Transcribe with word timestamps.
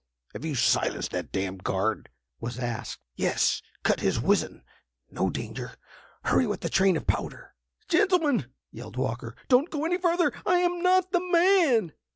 "Have 0.33 0.43
you 0.43 0.55
silenced 0.55 1.11
that 1.11 1.31
d—d 1.31 1.57
guard?" 1.57 2.09
was 2.39 2.57
asked. 2.57 3.01
"Yes, 3.13 3.61
cut 3.83 3.99
his 3.99 4.19
wizzen. 4.19 4.63
No 5.11 5.29
danger. 5.29 5.73
Hurry 6.23 6.47
with 6.47 6.61
the 6.61 6.69
train 6.71 6.97
of 6.97 7.05
powder!" 7.05 7.53
"Gentlemen!" 7.87 8.47
yelled 8.71 8.97
Walker, 8.97 9.35
"don't 9.47 9.69
go 9.69 9.85
any 9.85 9.99
further. 9.99 10.33
I 10.43 10.57
am 10.57 10.81
not 10.81 11.11
the 11.11 11.21
man!" 11.21 11.93